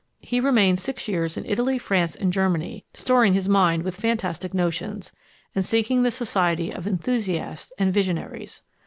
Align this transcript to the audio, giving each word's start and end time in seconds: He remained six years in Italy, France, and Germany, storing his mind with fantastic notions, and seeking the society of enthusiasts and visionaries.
He 0.21 0.39
remained 0.39 0.79
six 0.79 1.07
years 1.07 1.37
in 1.37 1.45
Italy, 1.45 1.77
France, 1.77 2.15
and 2.15 2.33
Germany, 2.33 2.85
storing 2.91 3.35
his 3.35 3.47
mind 3.47 3.83
with 3.83 3.95
fantastic 4.01 4.51
notions, 4.51 5.11
and 5.53 5.63
seeking 5.63 6.01
the 6.01 6.09
society 6.09 6.71
of 6.71 6.87
enthusiasts 6.87 7.71
and 7.77 7.93
visionaries. 7.93 8.63